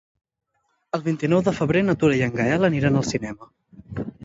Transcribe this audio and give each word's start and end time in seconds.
El 0.97 1.03
vint-i-nou 1.07 1.43
de 1.49 1.53
febrer 1.59 1.85
na 1.91 1.97
Tura 2.05 2.17
i 2.21 2.25
en 2.31 2.35
Gaël 2.41 2.69
aniran 2.73 3.01
al 3.03 3.09
cinema. 3.13 3.53